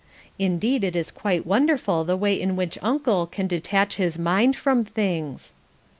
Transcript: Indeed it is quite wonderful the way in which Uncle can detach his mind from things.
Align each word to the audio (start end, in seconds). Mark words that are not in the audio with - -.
Indeed 0.39 0.83
it 0.83 0.95
is 0.95 1.11
quite 1.11 1.45
wonderful 1.45 2.03
the 2.03 2.17
way 2.17 2.33
in 2.33 2.55
which 2.55 2.79
Uncle 2.81 3.27
can 3.27 3.45
detach 3.45 3.97
his 3.97 4.17
mind 4.17 4.55
from 4.55 4.83
things. 4.83 5.53